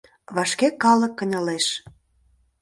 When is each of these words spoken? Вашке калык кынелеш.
Вашке 0.35 0.67
калык 0.83 1.13
кынелеш. 1.19 1.65